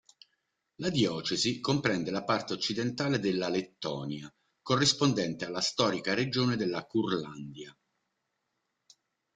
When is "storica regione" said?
5.61-6.55